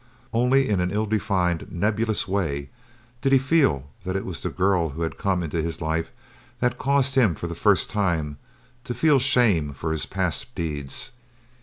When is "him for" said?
7.13-7.45